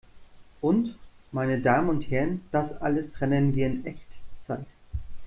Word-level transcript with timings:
Und, 0.61 0.95
meine 1.31 1.61
Damen 1.61 1.87
und 1.89 2.09
Herren, 2.09 2.41
das 2.51 2.75
alles 2.81 3.21
rendern 3.21 3.53
wir 3.53 3.67
in 3.67 3.85
Echtzeit! 3.85 4.65